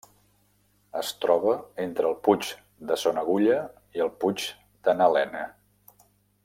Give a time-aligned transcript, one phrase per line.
[1.01, 1.51] Es troba
[1.83, 2.49] entre el Puig
[2.91, 3.61] de Son Agulla
[3.99, 4.47] i el Puig
[4.89, 5.49] de n'Elena.